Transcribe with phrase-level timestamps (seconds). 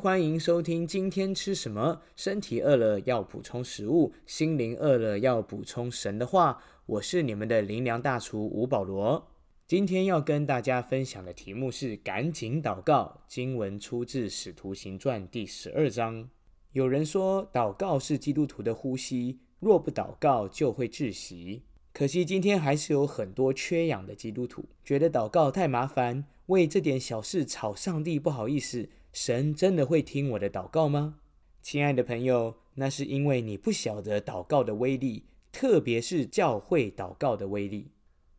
[0.00, 2.00] 欢迎收听今天吃什么？
[2.16, 6.62] 身体饿了要补充食物，心灵饿了要补充神的话。
[6.86, 9.28] 我是你们的灵粮大厨吴保罗。
[9.66, 13.20] 今天要跟大家分享的题目是“赶紧祷告”。
[13.28, 16.30] 经文出自《使徒行传》第十二章。
[16.72, 21.64] 有人说，祷告是基督徒的呼吸，若不祷告就会窒息。
[21.92, 28.88] 可惜今天还是有很多缺氧的基督徒，觉得祷告太麻烦，为这点小事吵上帝不好意思。
[29.12, 31.16] 神真的会听我的祷告吗？
[31.60, 37.90] 亲爱的朋友，那是因为你不晓得祷告的威力，特别是教会祷告的威力。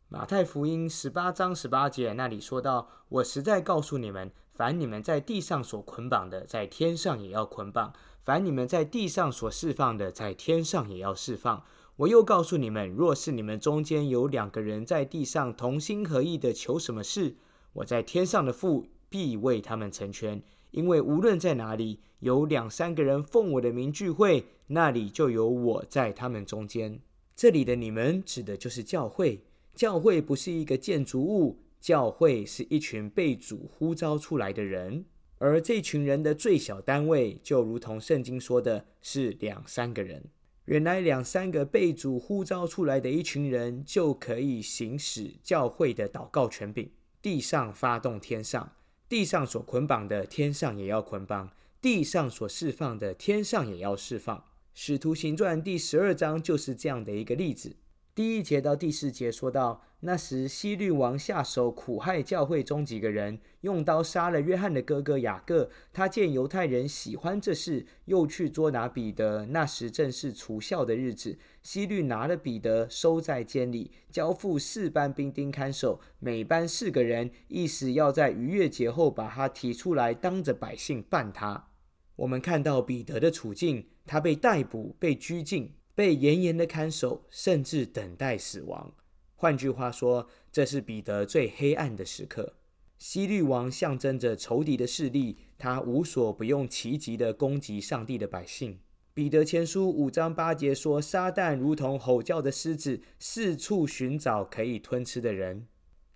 [0.08, 11.64] 马太福音十八章十八节那里说到：“我实在告诉你们，凡你们在地上所捆绑的，在天上也要捆绑；凡你们在地上所释放的，在天上也要释放。”
[11.98, 17.36] 我又告诉你们，若是你们中间有两个人在地上同心合意的求什么事，
[17.74, 20.42] 我在天上的父必为他们成全。
[20.72, 27.00] 因为无论在哪里有两三个人奉我的名聚会，那里就有我在他们中间。
[27.36, 29.44] 这里的你们指的就是教会。
[29.74, 35.06] 教会不是一个建筑物，教会是一群被主呼召出来的人，
[35.38, 40.26] 而这群人的最小单位，就如同圣经说的，是两三个人。
[40.66, 48.74] 原来两三个被主呼召出来的一群人，就可以行使教会的祷告权柄，地上发动天上，
[49.12, 51.50] 地上所捆绑的，天上也要捆绑；
[51.82, 54.46] 地上所释放的，天上也要释放。
[54.74, 57.76] 使徒行传第十二章就是这样的一个例子。
[58.14, 65.70] 第一节到第四节说到，那时希律王下手苦害教会中几个人，用刀杀了约翰的哥哥雅各。
[65.94, 69.46] 他见犹太人喜欢这事，又去捉拿彼得。
[69.46, 81.70] 那时正是除孝的日子，希律拿了彼得收在监里，交付四班兵丁看守，每班四个人，意思要在逾越节后把他提出来，当着百姓办他。
[82.18, 85.76] 我们看到彼得的处境，他被逮捕，被拘禁。
[86.02, 88.92] 被严严的看守，甚至等待死亡。
[89.36, 92.56] 换句话说，这是彼得最黑暗的时刻。
[92.98, 98.80] 西律王象征着仇敌的势力，他无所不用其极的攻击上帝的百姓。
[99.14, 105.68] 彼得前书五章八节说：“撒旦如同吼叫的狮子，四处寻找可以吞吃的人。”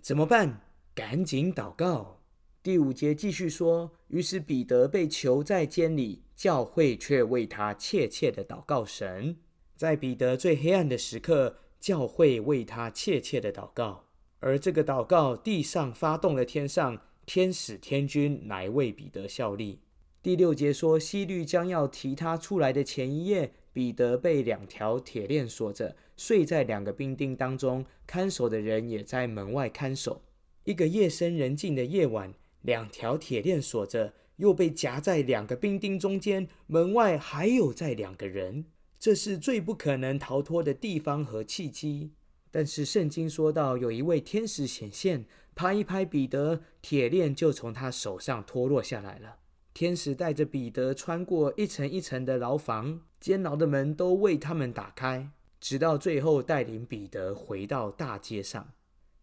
[0.01, 0.61] 怎么办？
[0.95, 2.23] 赶紧祷告。
[2.63, 9.37] 第五节继续说：“于是彼得被囚在监里，教会却为他切切的祷告神。”
[9.75, 14.05] 在彼得最黑暗的时刻，教会为他切切的祷告，
[14.39, 19.81] 而这个祷告，地上发动了天上天使天君来为彼得效力。
[20.21, 30.23] 第六节说，西律将要提他出来的前一夜，彼得被两条铁链锁着，睡在两个兵丁当中，看守的人也在门外看守。
[30.63, 38.65] 一个夜深人静的夜晚，两条铁链锁着，又被夹在两个兵丁中间，门外还有在两个人。
[39.05, 42.13] 这是最不可能逃脱的地方和契机。
[42.49, 49.37] 但是圣经说到，有一位天使显现，拍一拍彼得，铁链就从他手上脱落下来了。
[49.75, 55.29] 天使带着彼得穿过一层一层的牢房，监牢的门都为他们打开，
[55.61, 58.73] 直到最后带领彼得回到大街上。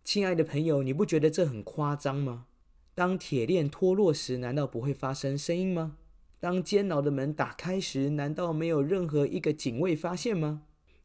[0.04, 2.46] 亲爱的朋友，你不觉得这很夸张吗？
[2.94, 5.96] 当铁链脱落时，难道不会发生声音吗？
[6.42, 10.62] 当监牢的门打开时，难道没有任何一个警卫发现吗？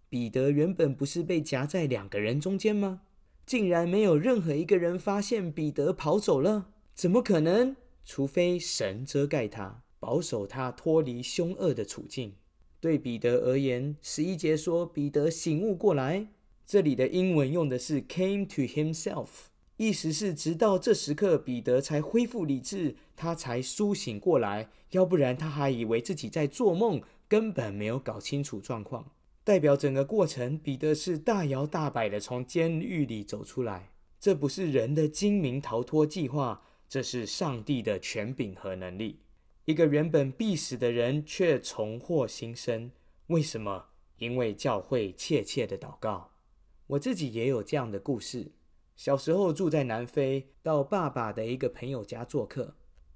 [0.10, 3.02] 彼得原本不是被夹在两个人中间吗？
[3.46, 6.70] 竟然没有任何一个人发现彼得跑走了？
[6.96, 7.76] 怎么可能？
[8.04, 12.34] 除非神遮盖他，保守他脱离凶恶的处境。
[12.80, 16.30] 对彼得而言，十一节说彼得醒悟过来。
[16.66, 19.28] 这里的英文用的是 came to himself。
[19.78, 24.70] 意思是，直到这时刻，彼得才恢复理智，他才苏醒过来。
[24.92, 29.12] 要不然，他还以为自己在做梦，根本没有搞清楚状况。
[29.44, 33.92] 代表整个过程，彼得是大摇大摆的从监狱里走出来。
[34.20, 39.20] 这不是人的精明逃脱计划，这是上帝的权柄和能力。
[39.66, 42.92] 一个原本必死的人，却重获新生。
[43.28, 43.86] 为什么？
[44.18, 46.32] 因为教会切切的祷告。
[46.88, 48.52] 我自己也有这样的故事。
[48.98, 52.76] 小时候住在南非，到爸爸的一个朋友家做客。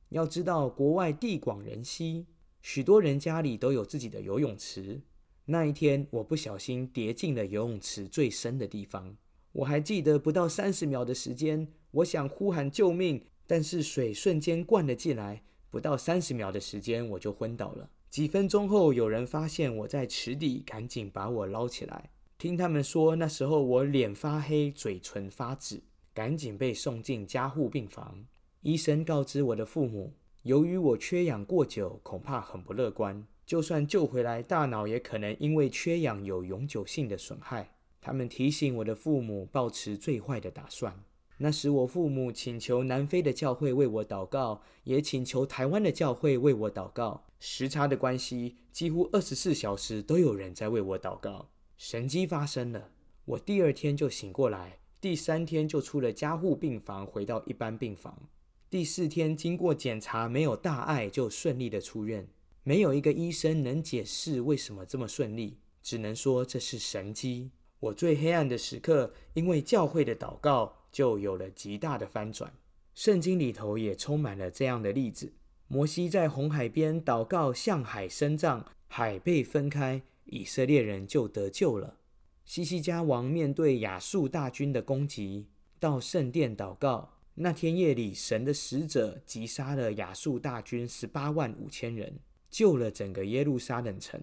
[0.09, 2.27] 要知道，国外地广人稀，
[2.61, 5.01] 许多人家里都有自己的游泳池。
[5.45, 9.17] 那一天，我不小心跌进了游泳池最深的地方。
[9.53, 15.41] 我还记得，不到三十秒的时间，我想呼喊救命，但是水瞬间灌了进来，
[15.71, 17.89] 不到三十秒的时间，我就昏倒了。
[18.07, 22.11] 几分钟后，有人发现我在池底，赶紧把我捞起来。
[22.41, 28.25] 听他们说，那时候我脸发黑，嘴唇发紫，赶紧被送进加护病房。
[28.61, 33.23] 医生告知我的父母，由于我缺氧过久，恐怕很不乐观。
[33.45, 37.75] 就算救回来，大脑也可能因为缺氧有永久性的损害。
[38.01, 41.03] 他们提醒我的父母保持最坏的打算。
[41.37, 47.25] 那时，我父母请求南非的教会为我祷告，也请求台湾的教会为我祷告。
[47.39, 51.49] 时差的关系，几乎二十四小时都有人在为我祷告。
[51.83, 52.91] 神迹发生了，
[53.25, 58.29] 我第二天就醒过来，第三天就出了加护病房，回到一般病房。
[58.69, 62.27] 第四天经过检查，没有大碍，就顺利的出院。
[62.61, 67.49] 没有一个医生能解释为什么这么顺利，只能说这是神机。
[67.79, 72.53] 我最黑暗的时刻，因为教会的祷告，就有了极大的翻转。
[72.93, 75.33] 圣经里头也充满了这样的例子：
[75.67, 81.97] 摩西在红海边祷告，向海伸杖，海被分开，以色列人就得救了。
[82.45, 87.17] 西西家王面对亚述大军的攻击，到圣殿祷告。
[87.35, 92.19] 那天夜里，神的使者击杀了亚述大军十八万五千人，
[92.49, 94.21] 救了整个耶路撒冷城。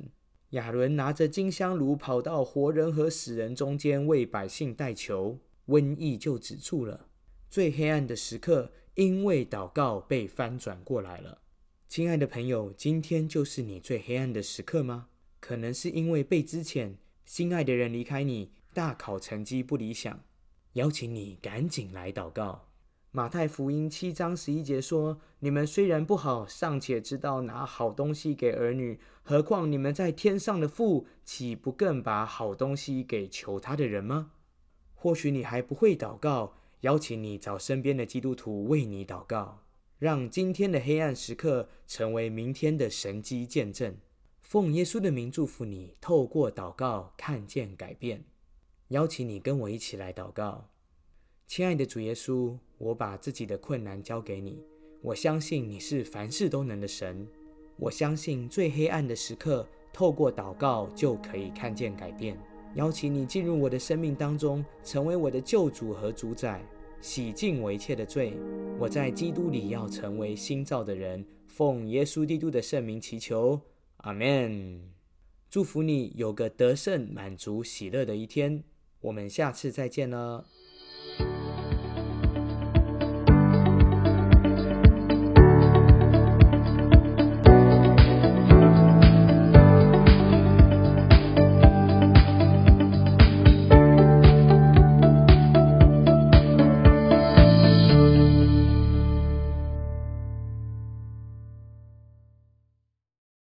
[0.50, 7.08] 亚伦拿着金香炉跑到活人和死人中间，为百姓代求，瘟疫就止住了。
[7.50, 11.42] 最黑暗的时刻，因为祷告被翻转过来了。
[11.86, 15.08] 亲爱的朋友，今天就是你最黑暗的时刻吗？
[15.48, 20.22] 可能是因为被之前心爱的人离开你，大考成绩不理想，
[20.74, 22.68] 邀请你赶紧来祷告。
[23.12, 34.32] 马太福音七章十一节说：“你们虽然不好，尚且知道拿好东西给儿女，何况你们在天上的父，岂不更把好东西给求他的人吗？”
[34.92, 39.64] 或许你还不会祷告，邀请你找身边的基督徒为你祷告，
[39.98, 43.96] 让今天的黑暗时刻成为明天的神迹见证。
[44.48, 48.24] 奉耶稣的名祝福你，透过祷告看见改变。
[48.88, 50.70] 邀请你跟我一起来祷告。
[51.46, 54.64] 亲爱的主耶稣，我把自己的困难交给你。
[55.02, 57.28] 我相信你是凡事都能的神。
[57.76, 62.34] 我相信最黑暗的时刻，透过祷告就可以看见改变。
[62.74, 66.64] 邀请你进入我的生命当中，成为我的救主和主宰，
[67.02, 68.32] 洗净我一切的罪。
[68.78, 71.22] 我在基督里要成为新造的人。
[71.46, 73.60] 奉耶稣基督的圣名祈求，
[73.98, 74.92] 阿门。
[75.50, 78.64] 祝福你有个得胜、满足、喜乐的一天。
[79.00, 80.46] 我们下次再见了。